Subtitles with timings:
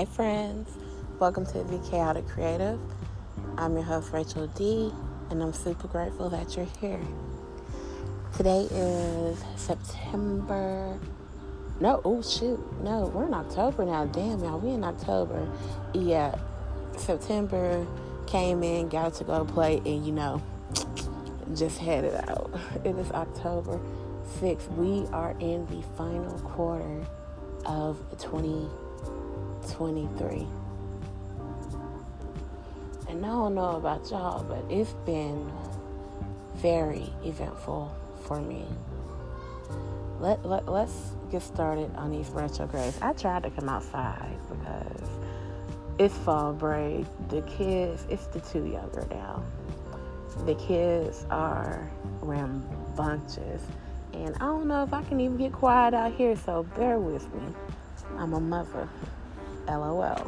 [0.00, 0.70] Hey, friends.
[1.18, 2.80] Welcome to the Chaotic Creative.
[3.58, 4.90] I'm your host, Rachel D,
[5.28, 7.02] and I'm super grateful that you're here.
[8.34, 10.98] Today is September.
[11.80, 12.58] No, oh shoot.
[12.82, 14.06] No, we're in October now.
[14.06, 14.58] Damn, y'all.
[14.58, 15.46] We in October.
[15.92, 16.34] Yeah,
[16.96, 17.86] September
[18.26, 20.42] came in, got to go play, and you know,
[21.54, 22.50] just headed out.
[22.84, 23.78] It is October
[24.40, 24.66] 6th.
[24.76, 27.04] We are in the final quarter
[27.66, 28.00] of
[29.70, 30.46] 2023.
[33.08, 35.50] And I don't know about y'all, but it's been
[36.56, 38.66] very eventful for me.
[40.20, 42.98] Let, let, let's get started on these retrogrades.
[43.00, 45.08] I tried to come outside because
[45.98, 47.06] it's fall break.
[47.28, 49.42] The kids, it's the two younger now.
[50.46, 51.90] The kids are
[52.20, 53.62] rambunctious.
[54.12, 57.32] And I don't know if I can even get quiet out here, so bear with
[57.34, 57.42] me.
[58.18, 58.88] I'm a mother.
[59.68, 60.26] LOL.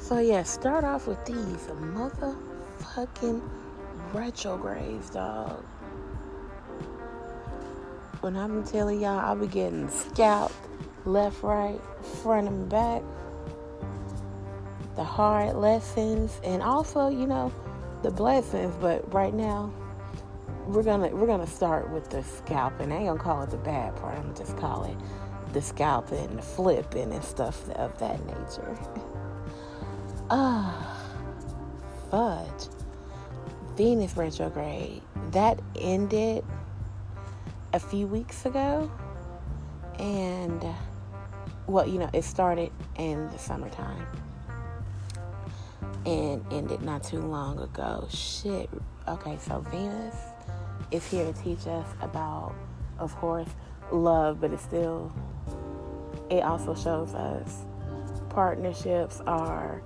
[0.00, 3.42] So, yeah, start off with these motherfucking
[4.14, 5.62] retrogrades, dog.
[8.20, 10.54] When I'm telling y'all, I'll be getting scalped
[11.04, 11.80] left, right,
[12.22, 13.02] front, and back.
[14.96, 17.52] The hard lessons, and also, you know,
[18.02, 18.74] the blessings.
[18.80, 19.72] But right now,
[20.66, 22.92] we're gonna we're gonna start with the scalping.
[22.92, 24.16] I ain't gonna call it the bad part.
[24.16, 24.96] I'm gonna just call it
[25.52, 28.78] the scalping, and the flipping, and stuff of that nature.
[30.30, 31.00] Ah,
[32.10, 32.68] fudge.
[33.76, 36.44] Venus retrograde that ended
[37.72, 38.90] a few weeks ago,
[39.98, 40.62] and
[41.66, 44.06] well, you know, it started in the summertime
[46.06, 48.06] and ended not too long ago.
[48.10, 48.70] Shit.
[49.06, 50.16] Okay, so Venus
[50.90, 52.54] is here to teach us about,
[52.98, 53.48] of course,
[53.92, 55.12] love, but it's still,
[56.30, 57.64] it also shows us
[58.30, 59.82] partnerships are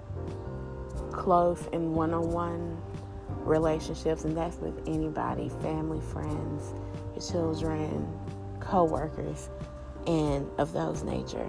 [1.13, 2.83] close and one on one
[3.45, 6.73] relationships, and that's with anybody family, friends,
[7.15, 8.07] your children,
[8.61, 9.49] co workers,
[10.07, 11.49] and of those nature.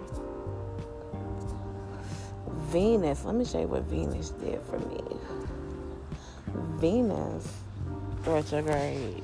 [2.68, 5.02] Venus, let me show you what Venus did for me.
[6.80, 7.48] Venus
[8.26, 9.24] retrograde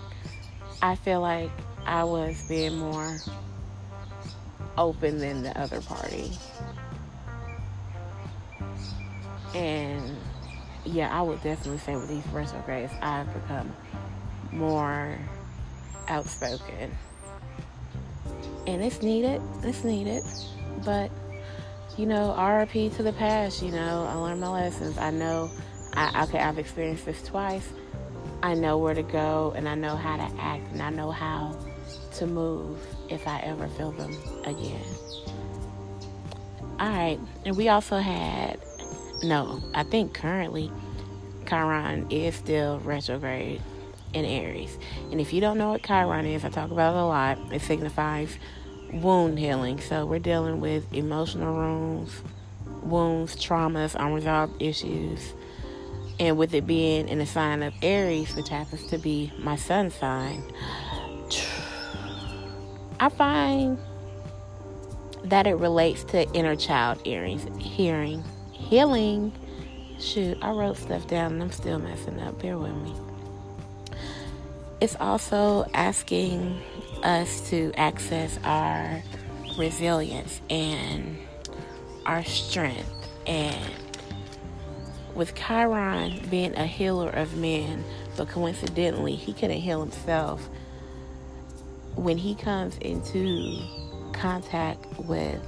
[0.81, 1.51] I feel like
[1.85, 3.17] I was being more
[4.77, 6.31] open than the other party.
[9.53, 10.15] And
[10.85, 13.75] yeah, I would definitely say with these retrogrades, I've become
[14.51, 15.17] more
[16.07, 16.97] outspoken.
[18.65, 19.41] And it's needed.
[19.63, 20.23] It's needed.
[20.85, 21.11] But,
[21.97, 24.97] you know, RP to the past, you know, I learned my lessons.
[24.97, 25.49] I know,
[25.93, 27.67] I, okay, I've experienced this twice.
[28.41, 31.57] I know where to go and I know how to act and I know how
[32.15, 32.77] to move
[33.09, 34.11] if I ever feel them
[34.43, 34.83] again.
[36.79, 38.59] All right, and we also had
[39.23, 40.69] no, I think currently
[41.47, 43.61] Chiron is still retrograde
[44.13, 44.77] in Aries.
[45.11, 47.39] And if you don't know what Chiron is, I talk about it a lot.
[47.51, 48.37] It signifies
[48.91, 49.79] wound healing.
[49.79, 52.21] So we're dealing with emotional wounds,
[52.83, 55.33] wounds, traumas, unresolved issues.
[56.19, 59.89] And with it being in the sign of Aries, which happens to be my sun
[59.89, 60.43] sign,
[62.99, 63.77] I find
[65.23, 69.33] that it relates to inner child earrings, hearing, healing.
[69.99, 72.41] Shoot, I wrote stuff down and I'm still messing up.
[72.41, 72.93] Bear with me.
[74.83, 76.61] It's also asking
[77.03, 79.01] us to access our
[79.57, 81.19] resilience and
[82.05, 82.91] our strength.
[83.25, 83.73] And
[85.15, 87.85] with Chiron being a healer of men,
[88.17, 90.49] but coincidentally, he couldn't heal himself.
[91.95, 93.65] When he comes into
[94.11, 95.41] contact with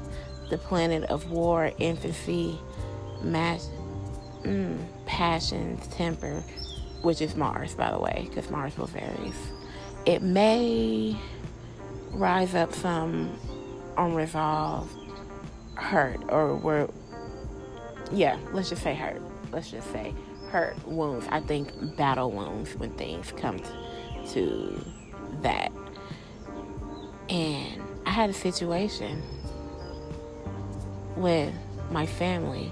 [0.49, 2.57] the planet of war, infancy,
[3.21, 3.69] mass,
[4.43, 6.41] mm, passions, temper,
[7.05, 9.35] which is Mars, by the way, because Mars rules Aries.
[10.07, 11.15] It may
[12.11, 13.37] rise up some
[13.95, 14.91] unresolved
[15.75, 16.89] hurt or were
[18.11, 19.21] yeah let's just say hurt.
[19.51, 20.15] Let's just say
[20.49, 21.27] hurt wounds.
[21.29, 23.59] I think battle wounds when things come
[24.31, 24.85] to
[25.41, 25.71] that.
[27.29, 29.21] And i had a situation
[31.15, 31.53] with
[31.91, 32.71] my family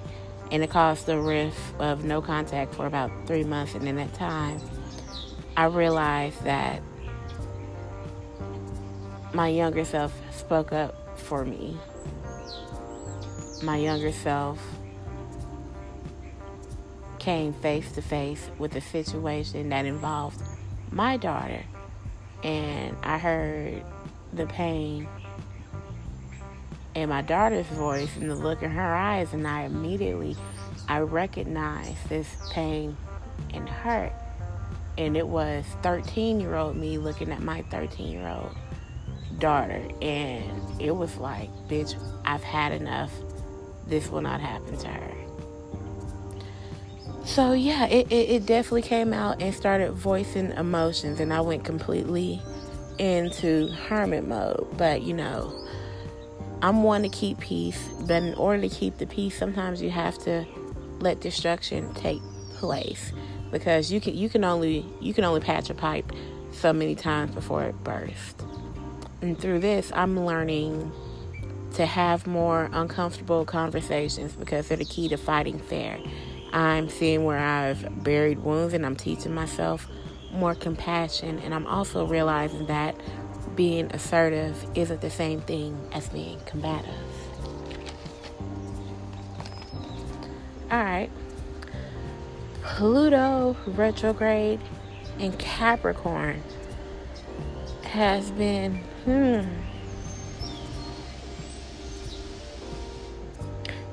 [0.54, 4.14] and it caused the rift of no contact for about three months and in that
[4.14, 4.62] time
[5.58, 6.82] i realized that
[9.34, 11.76] my younger self spoke up for me.
[13.64, 14.60] My younger self
[17.18, 20.42] came face to face with a situation that involved
[20.92, 21.64] my daughter,
[22.44, 23.84] and I heard
[24.34, 25.08] the pain
[26.95, 30.36] in my daughter's voice and the look in her eyes, and I immediately
[30.88, 32.98] I recognized this pain
[33.54, 34.13] and hurt.
[34.98, 38.56] And it was 13 year old me looking at my 13 year old
[39.40, 39.81] daughter.
[40.01, 41.95] And it was like, bitch,
[42.25, 43.12] I've had enough.
[43.88, 45.13] This will not happen to her.
[47.25, 51.19] So, yeah, it, it, it definitely came out and started voicing emotions.
[51.19, 52.42] And I went completely
[53.00, 54.68] into hermit mode.
[54.78, 55.62] But, you know,
[56.63, 57.89] I'm one to keep peace.
[58.07, 60.45] But in order to keep the peace, sometimes you have to
[61.00, 62.21] let destruction take
[62.56, 63.12] place
[63.51, 66.12] because you can you can only you can only patch a pipe
[66.51, 68.44] so many times before it bursts.
[69.21, 70.92] And through this, I'm learning
[71.74, 76.00] to have more uncomfortable conversations because they're the key to fighting fair.
[76.54, 79.88] I'm seeing where I've buried wounds and I'm teaching myself
[80.31, 81.39] more compassion.
[81.39, 82.95] And I'm also realizing that
[83.56, 86.94] being assertive isn't the same thing as being combative.
[90.72, 91.10] All right.
[92.64, 94.60] Pluto retrograde
[95.20, 96.42] in Capricorn
[97.84, 99.42] has been Hmm.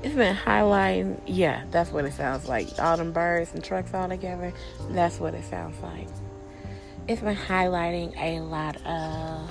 [0.05, 2.69] It's been highlighting, yeah, that's what it sounds like.
[2.79, 4.53] All them birds and trucks all together,
[4.91, 6.06] that's what it sounds like.
[7.11, 9.51] It's been highlighting a lot of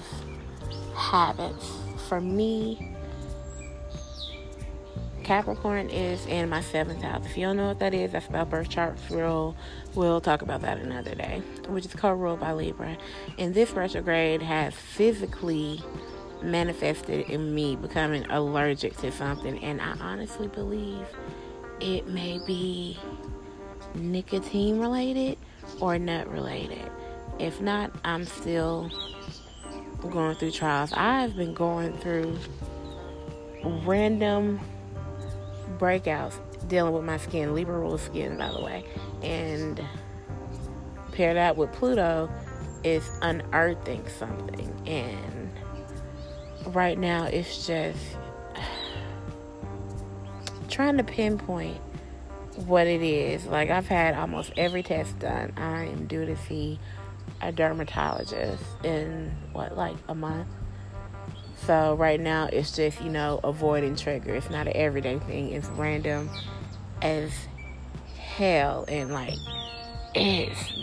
[0.96, 1.70] habits.
[2.08, 2.96] For me,
[5.26, 7.26] Capricorn is in my seventh house.
[7.26, 9.10] If you don't know what that is, that's about birth charts.
[9.10, 9.58] We'll,
[9.94, 12.96] we'll talk about that another day, which is co-ruled by Libra.
[13.38, 15.82] And this retrograde has physically
[16.42, 19.62] manifested in me becoming allergic to something.
[19.62, 21.06] And I honestly believe
[21.82, 22.98] it may be
[23.96, 25.38] nicotine related
[25.82, 26.90] or nut related.
[27.40, 28.92] If not, I'm still
[30.10, 30.92] going through trials.
[30.94, 32.38] I've been going through
[33.64, 34.60] random
[35.78, 36.36] breakouts
[36.68, 38.86] dealing with my skin, Libra rule skin, by the way.
[39.24, 39.82] And
[41.14, 42.30] pair that with Pluto
[42.84, 44.72] is unearthing something.
[44.86, 45.52] And
[46.76, 48.00] right now it's just
[50.70, 51.82] trying to pinpoint
[52.66, 53.46] what it is.
[53.46, 55.54] Like I've had almost every test done.
[55.58, 56.80] I am due to see
[57.42, 60.48] a dermatologist in what like a month.
[61.66, 64.36] So right now it's just, you know, avoiding trigger.
[64.36, 65.52] It's not an everyday thing.
[65.52, 66.30] It's random
[67.02, 67.32] as
[68.18, 69.36] hell and like
[70.16, 70.74] it's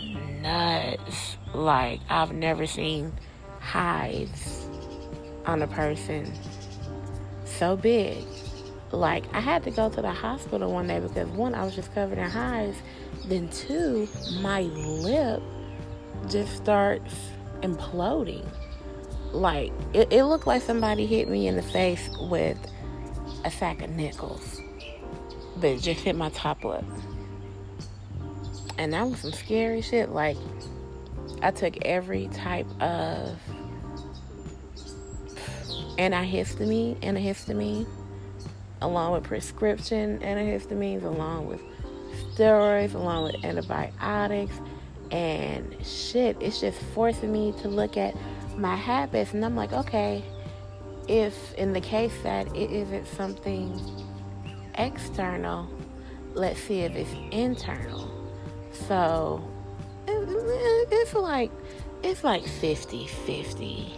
[0.41, 1.37] nuts.
[1.53, 3.13] Like I've never seen
[3.59, 4.67] hives
[5.45, 6.31] on a person
[7.45, 8.23] so big.
[8.91, 11.93] Like I had to go to the hospital one day because one, I was just
[11.93, 12.77] covered in hives.
[13.25, 14.07] Then two,
[14.41, 15.41] my lip
[16.29, 17.13] just starts
[17.61, 18.45] imploding.
[19.31, 22.57] Like it, it looked like somebody hit me in the face with
[23.45, 24.61] a sack of nickels
[25.57, 26.83] but it just hit my top lip
[28.77, 30.09] and that was some scary shit.
[30.11, 30.37] Like
[31.41, 33.37] i took every type of
[35.97, 37.87] antihistamine, antihistamine,
[38.81, 41.61] along with prescription antihistamines, along with
[42.35, 44.55] steroids, along with antibiotics,
[45.11, 46.37] and shit.
[46.41, 48.15] It's just forcing me to look at
[48.57, 50.23] my habits, and I'm like, okay,
[51.07, 53.79] if in the case that it isn't something
[54.75, 55.69] external,
[56.33, 58.11] let's see if it's internal.
[58.71, 59.47] So
[60.07, 61.51] it's like
[62.03, 63.93] it's like 50 50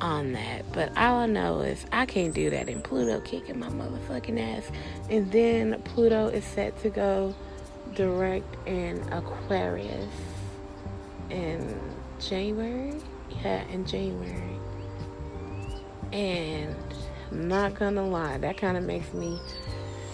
[0.00, 0.64] on that.
[0.72, 2.68] But all I know is I can't do that.
[2.68, 4.70] And Pluto kicking my motherfucking ass.
[5.10, 7.34] And then Pluto is set to go
[7.98, 10.14] direct in Aquarius
[11.30, 11.80] in
[12.20, 12.94] January.
[13.42, 14.56] Yeah, in January.
[16.12, 16.76] And
[17.32, 19.40] not gonna lie, that kind of makes me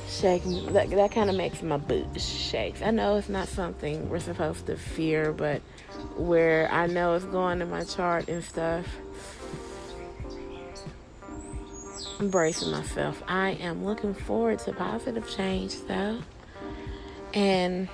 [0.08, 0.42] shake.
[0.72, 2.80] That, that kind of makes my boot shake.
[2.80, 5.60] I know it's not something we're supposed to fear, but
[6.16, 8.86] where I know it's going in my chart and stuff,
[12.18, 13.22] embracing myself.
[13.28, 16.20] I am looking forward to positive change, though.
[17.34, 17.88] And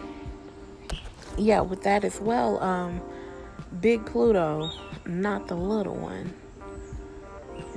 [1.36, 3.00] yeah, with that as well, um,
[3.80, 4.70] Big Pluto,
[5.06, 6.34] not the little one.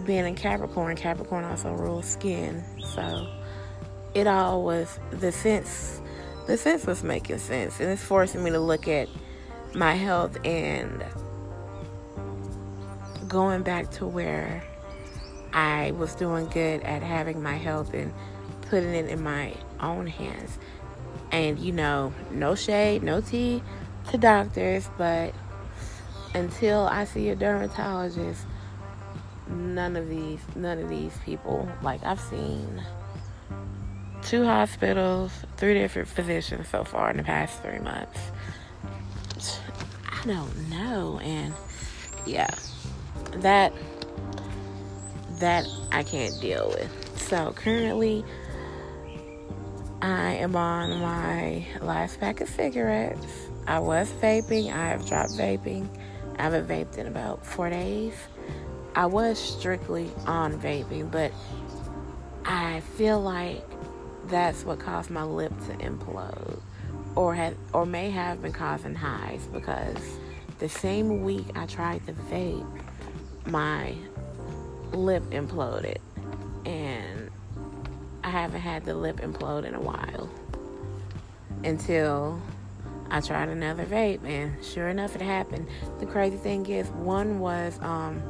[0.06, 3.28] Being in Capricorn, Capricorn also rules skin, so
[4.14, 6.02] it all was the sense.
[6.48, 9.08] The sense was making sense, and it's forcing me to look at
[9.74, 11.04] my health and
[13.30, 14.64] going back to where
[15.54, 18.14] I was doing good at having my health and
[18.70, 20.58] putting it in my own hands.
[21.34, 23.62] And you know, no shade, no tea
[24.12, 25.34] to doctors, but
[26.34, 28.46] until I see a dermatologist,
[29.48, 32.82] none of these none of these people like I've seen
[34.22, 38.20] two hospitals, three different physicians so far in the past three months.
[40.08, 41.54] I don't know, and
[42.26, 42.54] yeah,
[43.38, 43.74] that
[45.40, 47.20] that I can't deal with.
[47.20, 48.24] So currently,
[50.04, 53.48] I am on my last pack of cigarettes.
[53.66, 54.66] I was vaping.
[54.66, 55.88] I have dropped vaping.
[56.38, 58.14] I haven't vaped in about four days.
[58.96, 61.32] I was strictly on vaping, but
[62.44, 63.64] I feel like
[64.28, 66.60] that's what caused my lip to implode
[67.16, 70.18] or had or may have been causing highs because
[70.60, 72.68] the same week I tried to vape
[73.46, 73.96] my
[74.92, 76.00] lip imploded
[76.66, 77.23] and
[78.24, 80.30] I haven't had the lip implode in a while
[81.64, 82.42] until
[83.10, 85.68] I tried another vape and sure enough it happened.
[86.00, 88.22] The crazy thing is one was um,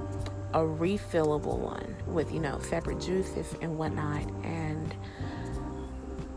[0.53, 4.93] a refillable one with you know separate juices and whatnot and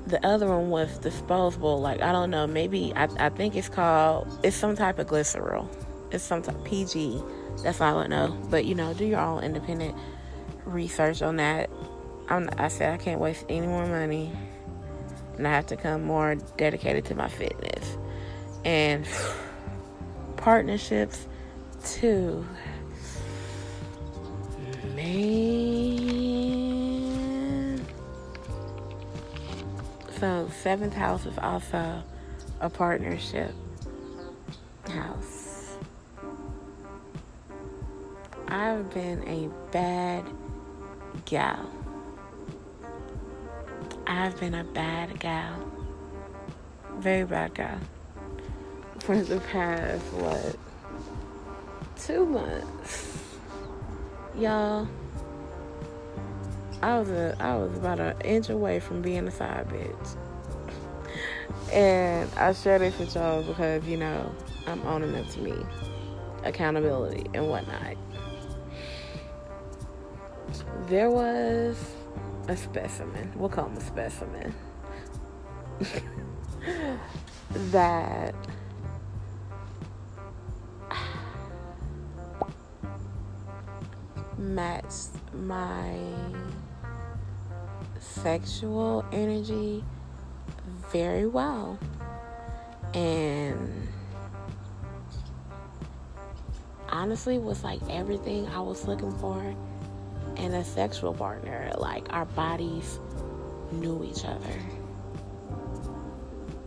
[0.06, 1.80] the other one was disposable.
[1.80, 5.68] Like I don't know, maybe I, I think it's called it's some type of glycerol.
[6.12, 7.22] It's some type PG.
[7.62, 8.38] That's all I know.
[8.48, 9.96] But you know, do your own independent
[10.64, 11.70] research on that.
[12.28, 14.32] I'm, I said I can't waste any more money,
[15.36, 17.96] and I have to come more dedicated to my fitness
[18.64, 19.06] and
[20.36, 21.26] partnerships
[21.84, 22.44] too.
[24.94, 26.16] Man.
[30.18, 32.02] So, seventh house is also
[32.60, 33.52] a partnership
[34.88, 35.76] house.
[38.48, 40.24] I've been a bad
[41.26, 41.75] gal.
[44.06, 45.70] I've been a bad gal.
[46.98, 47.78] Very bad gal.
[49.00, 50.56] For the past, what,
[51.96, 53.38] two months.
[54.36, 54.88] Y'all
[56.82, 60.16] I was a, I was about an inch away from being a side bitch.
[61.72, 64.32] And I share this with y'all because, you know,
[64.66, 65.54] I'm owning up to me.
[66.44, 67.96] Accountability and whatnot.
[70.86, 71.95] There was
[72.48, 74.54] a specimen, we'll call him a specimen,
[77.70, 78.34] that
[84.38, 85.98] matched my
[87.98, 89.84] sexual energy
[90.92, 91.78] very well.
[92.94, 93.88] And
[96.88, 99.54] honestly was like everything I was looking for
[100.38, 101.72] in a sexual partner.
[101.78, 103.00] Like our bodies
[103.72, 104.60] knew each other.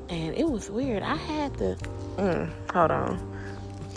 [0.09, 1.03] And it was weird.
[1.03, 1.77] I had to
[2.17, 3.39] mm, hold on.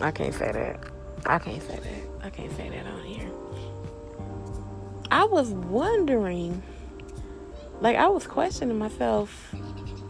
[0.00, 0.84] I can't say that.
[1.26, 2.26] I can't say that.
[2.26, 3.30] I can't say that on here.
[5.10, 6.62] I was wondering
[7.80, 9.54] like I was questioning myself,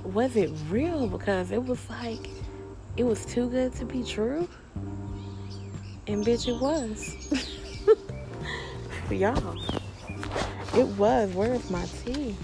[0.05, 1.07] was it real?
[1.07, 2.29] Because it was like
[2.97, 4.49] it was too good to be true.
[6.07, 7.49] And bitch it was.
[9.13, 9.57] Y'all.
[10.75, 11.35] It was.
[11.35, 12.35] Where's my tea?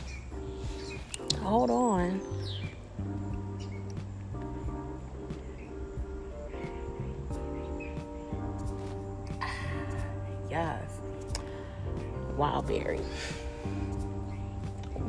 [1.41, 2.21] Hold on.
[10.51, 11.01] yes.
[12.37, 13.01] Wild berry.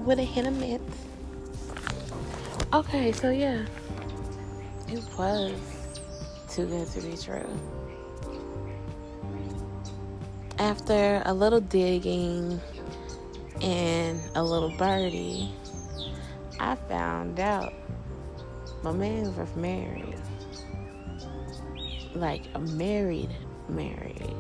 [0.05, 0.81] With a hint of mint.
[2.73, 3.65] Okay, so yeah.
[4.87, 5.53] It was
[6.47, 7.49] too good to be true.
[10.59, 12.59] After a little digging
[13.61, 15.51] and a little birdie,
[16.59, 17.73] I found out
[18.83, 20.19] my man was married.
[22.13, 23.29] Like a married,
[23.67, 24.35] married.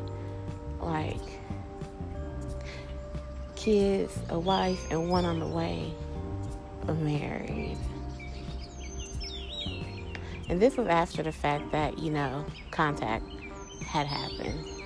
[0.81, 1.21] Like
[3.55, 5.93] kids, a wife, and one on the way
[6.93, 7.77] married.
[10.49, 13.25] And this was after the fact that, you know, contact
[13.85, 14.78] had happened.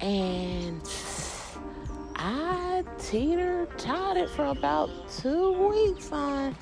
[0.00, 0.82] And
[2.14, 6.54] I teeter totted for about two weeks on,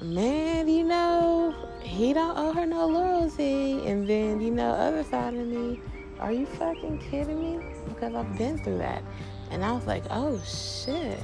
[0.00, 3.86] man, you know, he don't owe her no loyalty.
[3.86, 5.80] And then, you know, other side of me,
[6.20, 7.74] are you fucking kidding me?
[7.88, 9.02] Because I've been through that.
[9.50, 11.22] And I was like, oh shit.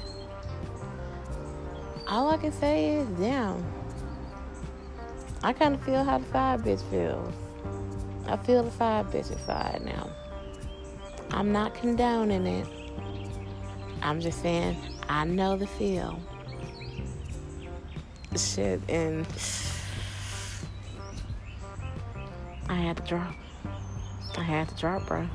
[2.09, 3.64] All I can say is, damn
[5.45, 7.35] I kind of feel how the side bitch feels.
[8.26, 10.09] I feel the side bitch side now.
[11.31, 12.66] I'm not condoning it.
[14.02, 14.76] I'm just saying
[15.09, 16.21] I know the feel.
[18.37, 19.26] Shit, and
[22.69, 23.35] I had to drop.
[24.37, 25.28] I had to drop, bro.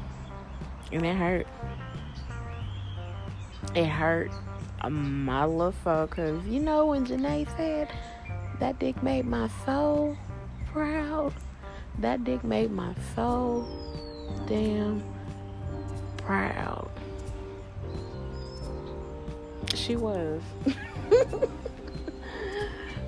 [0.91, 1.48] And it hurt.
[3.75, 4.31] It hurt
[4.89, 6.10] my little motherfucker.
[6.10, 7.89] Cause you know when Janae said
[8.60, 10.17] that dick made my soul
[10.67, 11.34] proud.
[12.00, 13.68] That dick made my soul
[14.48, 15.03] damn
[16.29, 16.87] proud.
[19.74, 20.44] She was.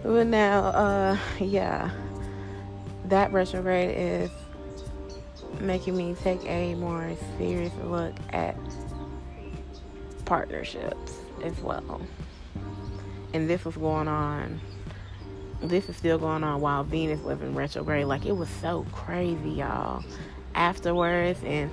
[0.03, 1.91] but now, uh, yeah,
[3.05, 4.31] that retrograde is
[5.59, 8.57] making me take a more serious look at
[10.25, 12.01] partnerships as well.
[13.35, 14.59] And this was going on
[15.61, 18.07] this is still going on while Venus was in retrograde.
[18.07, 20.03] Like it was so crazy, y'all.
[20.55, 21.69] Afterwards, and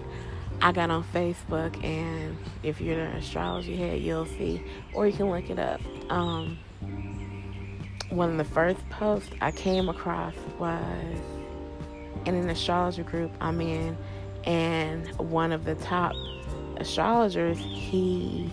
[0.60, 5.30] I got on Facebook, and if you're an astrology head, you'll see, or you can
[5.30, 5.80] look it up.
[6.10, 6.58] Um,
[8.10, 11.18] one of the first posts I came across was
[12.26, 13.96] in an astrology group I'm in,
[14.44, 16.14] and one of the top
[16.78, 18.50] astrologers he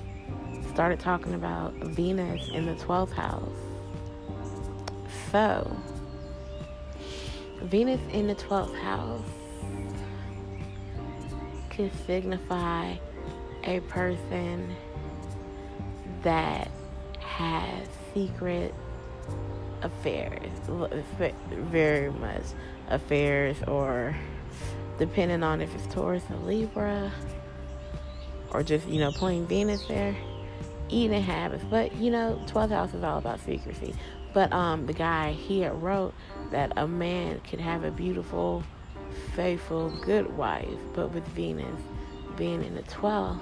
[0.73, 3.49] started talking about Venus in the 12th house
[5.35, 5.69] so,
[7.63, 9.19] Venus in the 12th house
[11.75, 12.95] could signify
[13.63, 14.73] a person
[16.23, 16.69] that
[17.19, 18.73] has secret
[19.81, 20.49] affairs,
[21.49, 22.43] very much
[22.89, 24.15] affairs, or
[24.97, 27.11] depending on if it's Taurus or Libra,
[28.51, 30.15] or just, you know, plain Venus there,
[30.89, 31.63] eating habits.
[31.69, 33.93] But, you know, 12th house is all about secrecy.
[34.33, 36.13] But um, the guy here wrote
[36.51, 38.63] that a man could have a beautiful,
[39.35, 41.81] faithful, good wife, but with Venus
[42.37, 43.41] being in the 12th,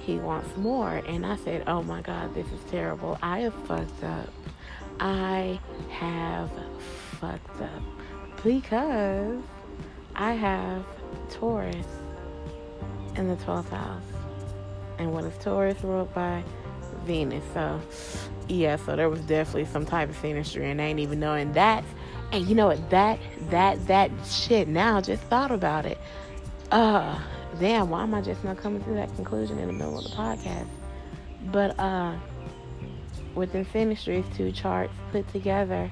[0.00, 1.02] he wants more.
[1.06, 3.18] And I said, Oh my God, this is terrible.
[3.22, 4.28] I have fucked up.
[5.00, 5.58] I
[5.90, 6.50] have
[7.20, 7.82] fucked up
[8.42, 9.42] because
[10.14, 10.84] I have
[11.30, 11.86] Taurus
[13.16, 14.02] in the 12th house.
[14.98, 16.44] And what is Taurus ruled by?
[17.04, 17.44] Venus.
[17.52, 17.80] So
[18.48, 21.84] yeah, so there was definitely some type of synastry and I ain't even knowing that.
[22.34, 22.90] And you know what?
[22.90, 23.20] That
[23.50, 24.66] that that shit.
[24.66, 25.98] Now just thought about it.
[26.72, 27.16] Uh,
[27.60, 27.90] damn.
[27.90, 30.66] Why am I just not coming to that conclusion in the middle of the podcast?
[31.52, 32.16] But uh,
[33.36, 35.88] with synastries, two charts put together.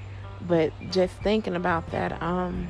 [0.48, 2.68] But just thinking about that, um,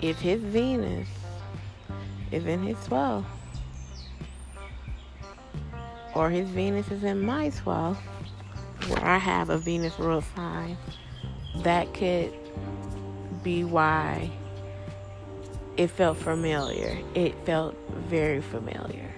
[0.00, 1.08] if his Venus
[2.30, 3.26] is in his 12
[6.14, 7.98] or his Venus is in my 12,
[8.92, 10.76] where I have a Venus rule sign,
[11.56, 12.32] that could
[13.42, 14.30] be why
[15.76, 16.98] it felt familiar.
[17.14, 19.10] It felt very familiar.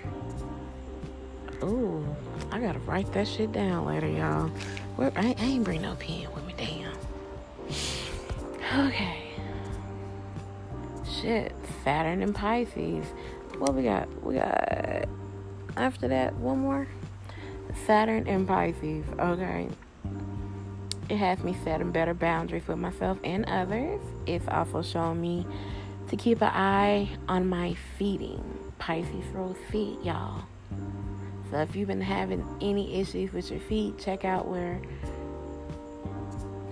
[1.63, 2.05] Ooh,
[2.51, 4.49] I gotta write that shit down later, y'all.
[4.97, 6.93] Where I, I ain't bring no pen with me, damn.
[8.87, 9.21] Okay.
[11.21, 13.07] Shit, Saturn and Pisces.
[13.59, 14.09] What we got?
[14.23, 15.09] We got
[15.77, 16.87] after that, one more
[17.87, 19.05] Saturn and Pisces.
[19.19, 19.69] Okay.
[21.09, 24.01] It has me setting better boundaries with myself and others.
[24.27, 25.47] It's also showing me
[26.09, 28.43] to keep an eye on my feeding.
[28.79, 30.45] Pisces rules feet, y'all.
[31.51, 34.81] So if you've been having any issues with your feet, check out where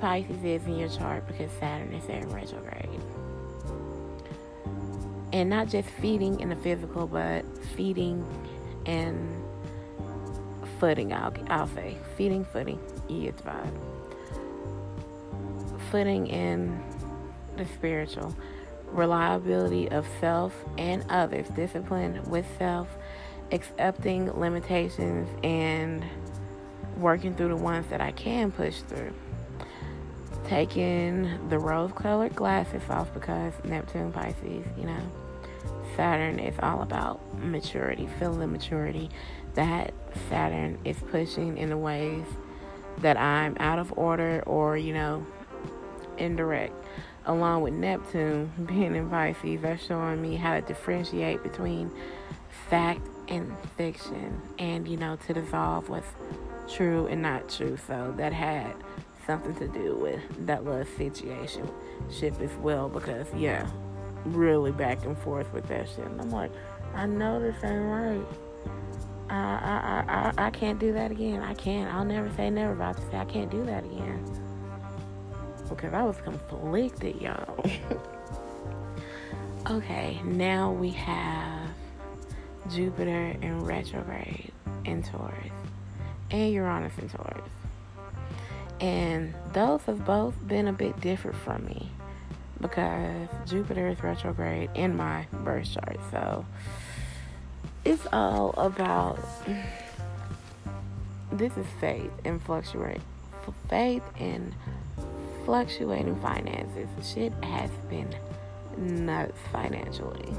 [0.01, 3.01] Pisces is in your chart because Saturn is in retrograde.
[5.33, 7.45] And not just feeding in the physical, but
[7.77, 8.27] feeding
[8.87, 9.41] and
[10.83, 11.97] footing, I'll, I'll say.
[12.16, 12.81] Feeding, footing.
[13.07, 13.79] Get the vibe.
[15.92, 16.83] Footing in
[17.57, 18.35] the spiritual.
[18.88, 21.47] Reliability of self and others.
[21.51, 22.88] Discipline with self.
[23.53, 26.05] Accepting limitations and
[26.97, 29.14] working through the ones that I can push through.
[30.49, 35.01] Taking the rose colored glasses off because Neptune, Pisces, you know.
[35.96, 39.11] Saturn is all about maturity, feeling maturity
[39.55, 39.92] that
[40.29, 42.25] Saturn is pushing in the ways
[42.98, 45.27] that I'm out of order or, you know,
[46.18, 46.75] indirect.
[47.27, 51.90] Along with Neptune being in Pisces, that's showing me how to differentiate between
[52.68, 56.09] fact and fiction and, you know, to dissolve what's
[56.68, 57.77] true and not true.
[57.87, 58.75] So that had
[59.27, 61.68] something to do with that little situation
[62.11, 63.68] ship as well because, yeah,
[64.25, 66.07] really back and forth with that shit.
[66.07, 66.51] And I'm like,
[66.95, 68.27] I know this ain't right.
[69.31, 71.41] I, I, I, I can't do that again.
[71.43, 71.93] I can't.
[71.93, 74.25] I'll never say never about to say I can't do that again.
[75.69, 77.65] Because I was conflicted, y'all.
[79.71, 81.71] okay, now we have
[82.71, 84.53] Jupiter in retrograde
[84.85, 85.53] in Taurus
[86.31, 87.49] and Uranus in Taurus.
[88.81, 91.91] And those have both been a bit different from me
[92.62, 95.98] because Jupiter is retrograde in my birth chart.
[96.11, 96.46] So
[97.85, 99.18] it's all about
[101.33, 103.01] this is faith and fluctuate
[103.68, 104.55] faith and
[105.44, 106.88] fluctuating finances.
[107.03, 108.14] Shit has been
[108.77, 110.33] nuts financially.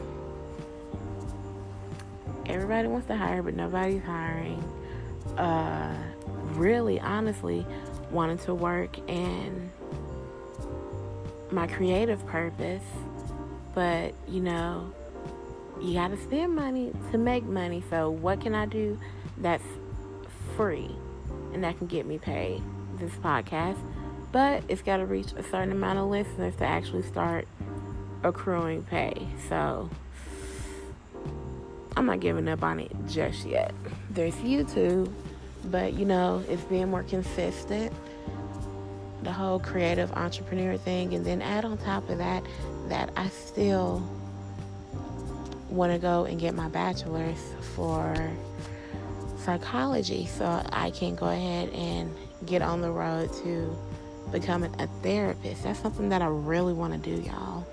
[2.46, 4.64] Everybody wants to hire, but nobody's hiring.
[5.38, 5.96] Uh,
[6.54, 7.66] really, honestly,
[8.12, 9.72] wanting to work in
[11.54, 12.84] my creative purpose,
[13.74, 14.92] but you know,
[15.82, 17.84] you got to spend money to make money.
[17.90, 19.00] So, what can I do
[19.38, 19.64] that's
[20.56, 20.96] free
[21.54, 22.62] and that can get me paid?
[22.98, 23.78] This podcast,
[24.32, 27.48] but it's got to reach a certain amount of listeners to actually start
[28.24, 29.28] accruing pay.
[29.50, 29.90] So,
[31.96, 33.74] I'm not giving up on it just yet.
[34.10, 35.12] There's YouTube,
[35.66, 37.94] but you know, it's being more consistent.
[39.24, 42.44] The whole creative entrepreneur thing, and then add on top of that
[42.90, 44.04] that I still
[45.70, 47.40] want to go and get my bachelor's
[47.74, 48.16] for
[49.38, 52.14] psychology so I can go ahead and
[52.46, 53.76] get on the road to
[54.32, 55.64] becoming a therapist.
[55.64, 57.66] That's something that I really want to do, y'all.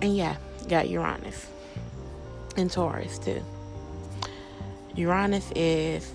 [0.00, 0.36] And yeah,
[0.68, 1.48] got Uranus
[2.56, 3.42] and Taurus too.
[4.94, 6.12] Uranus is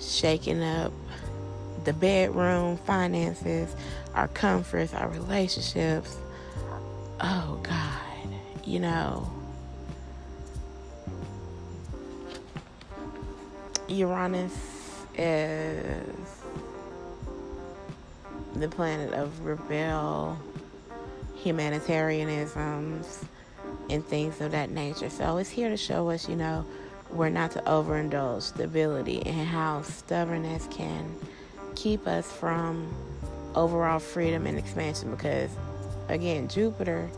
[0.00, 0.92] shaking up
[1.84, 3.74] the bedroom, finances,
[4.14, 6.16] our comforts, our relationships,
[7.20, 9.30] oh God, you know,
[13.88, 14.54] Uranus
[15.16, 16.06] is
[18.54, 20.38] the planet of rebel,
[21.42, 23.24] humanitarianisms,
[23.88, 25.10] and things of that nature.
[25.10, 26.64] So it's here to show us, you know,
[27.10, 31.12] we're not to overindulge stability and how stubbornness can
[31.74, 32.94] keep us from
[33.54, 35.50] overall freedom and expansion because
[36.08, 37.10] again, Jupiter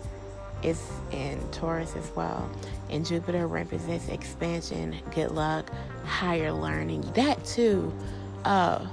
[0.62, 2.50] is in Taurus as well.
[2.90, 5.70] And Jupiter represents expansion, good luck,
[6.04, 7.02] higher learning.
[7.14, 7.92] That too,
[8.44, 8.86] uh,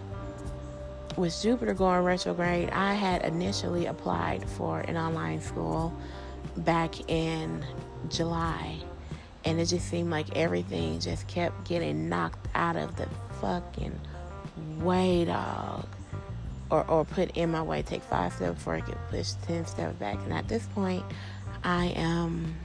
[1.16, 5.94] with Jupiter going retrograde, I had initially applied for an online school
[6.58, 7.66] back in
[8.10, 8.78] July.
[9.46, 13.08] And it just seemed like everything just kept getting knocked out of the
[13.42, 14.00] fucking
[14.80, 15.86] way, dog
[16.72, 17.82] or, or put in my way.
[17.82, 20.18] Take five steps before I get push ten steps back.
[20.24, 21.04] And at this point,
[21.64, 22.56] I am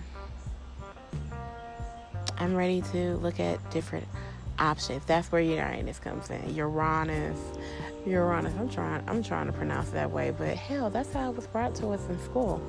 [2.38, 4.06] I'm ready to look at different
[4.58, 5.04] options.
[5.04, 6.54] That's where Uranus comes in.
[6.54, 7.38] Uranus,
[8.06, 8.54] Uranus.
[8.58, 9.02] I'm trying.
[9.08, 12.06] I'm trying to pronounce that way, but hell, that's how it was brought to us
[12.08, 12.62] in school.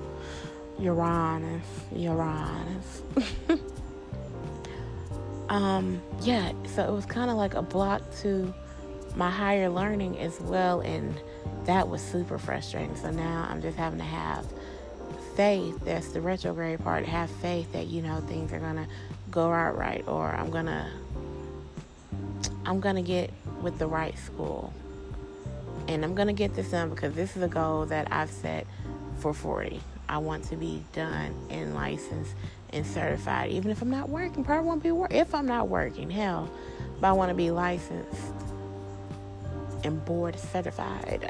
[0.80, 3.02] Uranus, Uranus.
[5.50, 6.52] um, yeah.
[6.76, 8.54] So it was kind of like a block to
[9.16, 11.20] my higher learning as well and
[11.66, 14.46] that was super frustrating so now i'm just having to have
[15.36, 18.88] faith that's the retrograde part have faith that you know things are gonna
[19.32, 20.90] go out right or i'm gonna
[22.66, 24.74] i'm gonna get with the right school
[25.88, 28.66] and i'm gonna get this done because this is a goal that i've set
[29.20, 29.80] for 40.
[30.08, 32.36] I want to be done and licensed
[32.72, 33.52] and certified.
[33.52, 35.18] Even if I'm not working, probably won't be working.
[35.18, 36.50] If I'm not working, hell,
[37.00, 38.22] but I want to be licensed
[39.86, 41.30] and board certified.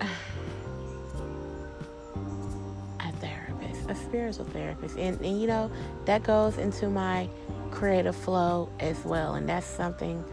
[2.99, 4.97] A therapist, a spiritual therapist.
[4.97, 5.69] And, and you know,
[6.05, 7.29] that goes into my
[7.69, 9.35] creative flow as well.
[9.35, 10.23] And that's something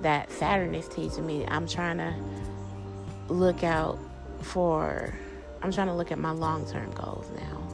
[0.00, 1.44] that Saturn is teaching me.
[1.46, 2.14] I'm trying to
[3.28, 3.98] look out
[4.40, 5.12] for,
[5.62, 7.68] I'm trying to look at my long term goals now.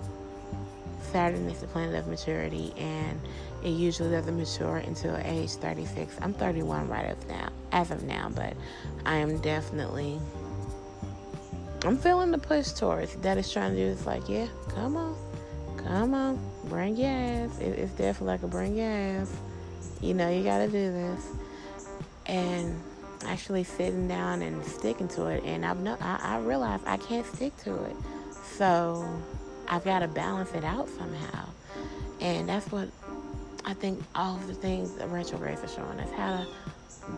[1.12, 3.18] Saturn is the planet of maturity, and
[3.62, 6.16] it usually doesn't mature until age 36.
[6.20, 8.54] I'm 31 right as now, as of now, but
[9.04, 10.20] I am definitely,
[11.84, 13.36] I'm feeling the push towards that.
[13.36, 15.16] Is trying to do It's like, yeah, come on,
[15.76, 17.58] come on, bring your ass.
[17.58, 19.32] It, it's definitely like a bring your ass.
[20.00, 21.26] You know, you got to do this,
[22.26, 22.80] and
[23.24, 25.42] actually sitting down and sticking to it.
[25.44, 27.96] And I've no, I, I realize I can't stick to it,
[28.56, 29.04] so
[29.66, 31.48] I've got to balance it out somehow.
[32.20, 32.88] And that's what
[33.64, 36.46] I think all of the things that retrogrades are showing us how to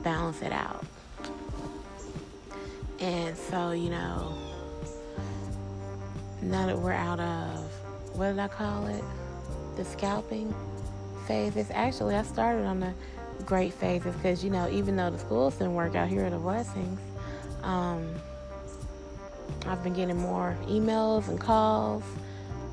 [0.03, 0.85] balance it out.
[2.98, 4.37] And so, you know,
[6.42, 7.59] now that we're out of
[8.14, 9.03] what did I call it?
[9.76, 10.55] The scalping
[11.26, 11.57] phase.
[11.57, 12.92] It's Actually, I started on the
[13.46, 16.38] great phases because, you know, even though the schools didn't work out, here are the
[16.38, 17.00] blessings.
[17.62, 18.14] Um,
[19.66, 22.03] I've been getting more emails and calls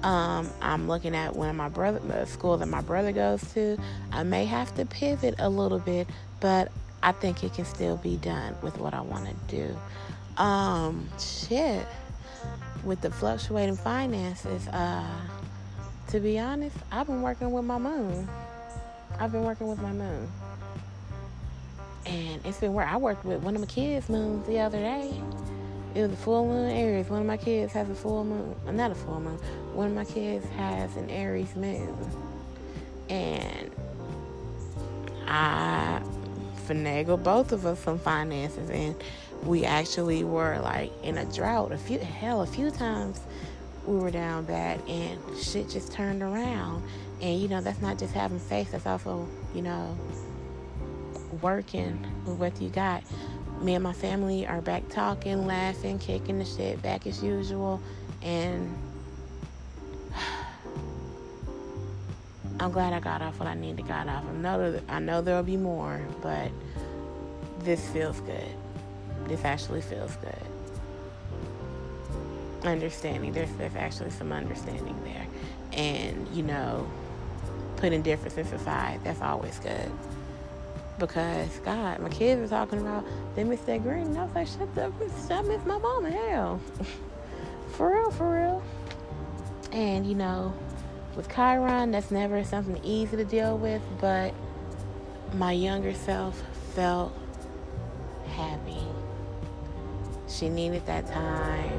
[0.04, 3.78] um, I'm looking at one of my brother, the school that my brother goes to.
[4.12, 6.08] I may have to pivot a little bit,
[6.40, 9.78] but I think it can still be done with what I want to do.
[10.42, 11.86] Um, shit,
[12.84, 15.06] with the fluctuating finances, uh,
[16.10, 18.30] to be honest, I've been working with my moon.
[19.20, 20.30] I've been working with my moon.
[22.06, 25.14] And it's been where I worked with one of my kids' moons the other day.
[25.98, 27.10] It was a full moon Aries.
[27.10, 28.56] One of my kids has a full moon.
[28.72, 29.40] Not a full moon.
[29.74, 31.98] One of my kids has an Aries moon.
[33.10, 33.72] And
[35.26, 36.00] I
[36.68, 38.94] finagled both of us some finances and
[39.42, 43.22] we actually were like in a drought a few hell a few times
[43.86, 46.84] we were down bad and shit just turned around
[47.22, 49.98] and you know that's not just having faith that's also you know
[51.42, 53.02] working with what you got
[53.62, 57.82] me and my family are back talking, laughing, kicking the shit back as usual,
[58.22, 58.76] and
[62.60, 64.24] I'm glad I got off what I need to got off.
[64.28, 66.52] I know that, I know there'll be more, but
[67.60, 68.56] this feels good.
[69.28, 70.34] This actually feels good.
[72.64, 75.28] Understanding there's there's actually some understanding there,
[75.74, 76.90] and you know,
[77.78, 79.00] putting differences aside.
[79.04, 79.92] That's always good
[81.00, 83.06] because God, my kids were talking about
[83.36, 84.94] they miss that green, and I was like, shut up,
[85.30, 86.60] I miss my mama, hell,
[87.70, 88.64] for real, for real.
[89.72, 90.54] And you know,
[91.16, 94.34] with Chiron, that's never something easy to deal with, but
[95.34, 96.42] my younger self
[96.74, 97.14] felt
[98.30, 98.78] happy.
[100.28, 101.70] She needed that time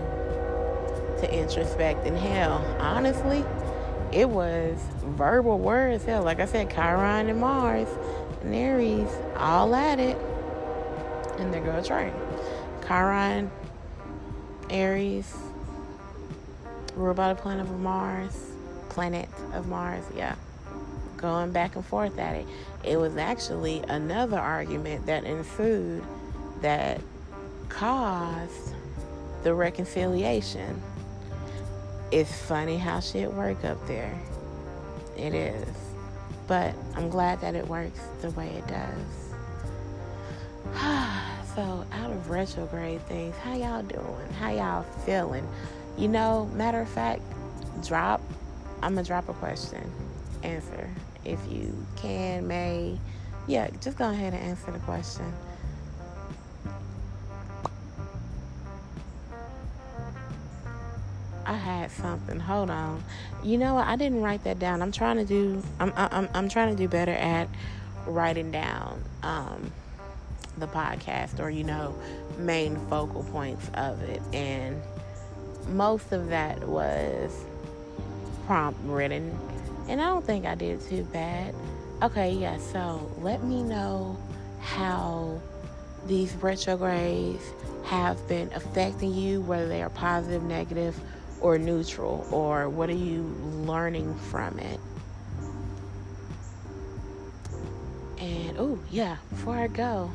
[1.20, 2.06] to introspect.
[2.06, 3.44] And hell, honestly,
[4.12, 6.04] it was verbal words.
[6.04, 7.88] Hell, like I said, Chiron and Mars
[8.42, 10.16] and Aries all at it.
[11.38, 12.12] And they're train.
[12.86, 13.50] Chiron,
[14.70, 15.34] Aries,
[16.94, 18.50] ruled by planet of Mars,
[18.88, 20.34] planet of Mars, yeah.
[21.16, 22.46] Going back and forth at it.
[22.84, 26.02] It was actually another argument that ensued
[26.60, 27.00] that
[27.68, 28.74] caused
[29.42, 30.80] the reconciliation.
[32.10, 34.18] It's funny how shit work up there.
[35.16, 35.87] It is.
[36.48, 39.28] But I'm glad that it works the way it does.
[41.54, 44.32] so, out of retrograde things, how y'all doing?
[44.40, 45.46] How y'all feeling?
[45.96, 47.22] You know, matter of fact,
[47.86, 48.20] drop.
[48.82, 49.92] I'm gonna drop a question.
[50.42, 50.90] Answer
[51.24, 52.98] if you can, may.
[53.46, 55.32] Yeah, just go ahead and answer the question.
[62.00, 62.40] Something.
[62.40, 63.02] Hold on.
[63.42, 63.86] You know what?
[63.86, 64.82] I didn't write that down.
[64.82, 65.62] I'm trying to do.
[65.80, 67.48] I'm I'm I'm trying to do better at
[68.06, 69.70] writing down um,
[70.56, 71.94] the podcast or you know
[72.38, 74.80] main focal points of it, and
[75.68, 77.44] most of that was
[78.46, 79.38] prompt written,
[79.88, 81.54] and I don't think I did too bad.
[82.02, 82.58] Okay, yeah.
[82.58, 84.16] So let me know
[84.60, 85.40] how
[86.06, 87.42] these retrogrades
[87.84, 90.98] have been affecting you, whether they are positive, negative
[91.40, 93.22] or neutral or what are you
[93.64, 94.80] learning from it
[98.18, 100.10] and oh yeah before i go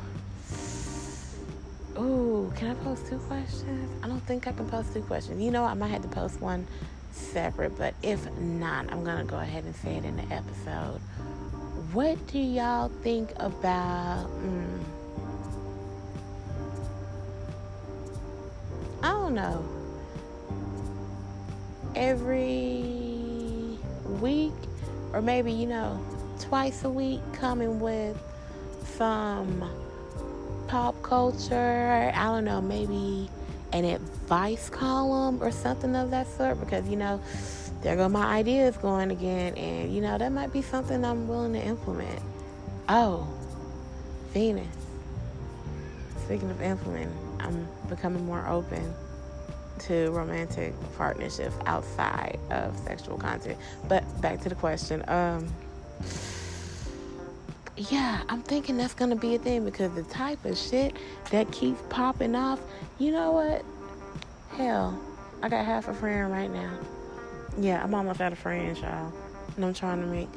[1.96, 5.52] oh can i post two questions i don't think i can post two questions you
[5.52, 6.68] know i might have to post one
[7.14, 11.00] separate, but if not, I'm gonna go ahead and say it in the episode.
[11.94, 14.28] What do y'all think about?
[14.42, 14.84] Mm,
[19.04, 19.64] I don't know.
[21.96, 23.78] Every
[24.22, 24.54] week,
[25.14, 26.00] or maybe you know,
[26.40, 28.18] twice a week, coming with
[28.98, 29.70] some
[30.68, 32.12] pop culture.
[32.14, 33.30] I don't know, maybe
[33.74, 37.20] an advice column or something of that sort because you know
[37.82, 41.54] there go my ideas going again and you know that might be something i'm willing
[41.54, 42.22] to implement
[42.88, 43.28] oh
[44.32, 44.68] venus
[46.24, 48.94] speaking of implementing i'm becoming more open
[49.80, 53.58] to romantic partnerships outside of sexual content
[53.88, 55.48] but back to the question um
[57.76, 60.96] yeah, I'm thinking that's gonna be a thing because the type of shit
[61.32, 62.60] that keeps popping off,
[63.00, 63.66] you know what?
[64.56, 65.00] Hell,
[65.42, 66.78] I got half a friend right now.
[67.58, 69.12] Yeah, I'm almost out of friends, y'all.
[69.56, 70.30] And I'm trying to make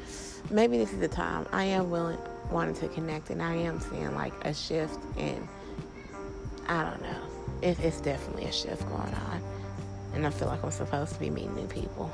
[0.50, 1.46] maybe this is the time.
[1.52, 2.18] I am willing
[2.50, 5.46] wanting to connect and I am seeing like a shift in
[6.68, 7.25] I don't know
[7.66, 9.42] it, it's definitely a shift going on.
[10.14, 12.10] And I feel like I'm supposed to be meeting new people.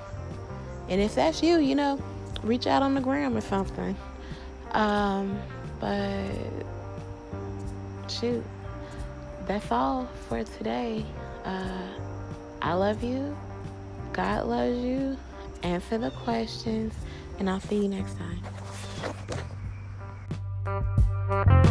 [0.89, 2.03] And if that's you, you know,
[2.43, 3.97] reach out on the gram or something.
[4.73, 5.39] Um,
[5.79, 6.31] but
[8.09, 8.43] shoot,
[9.47, 11.05] that's all for today.
[11.45, 11.89] Uh,
[12.63, 13.37] I love you.
[14.13, 15.17] God loves you.
[15.63, 16.95] Answer the questions.
[17.39, 18.17] And I'll see you next
[21.37, 21.62] time.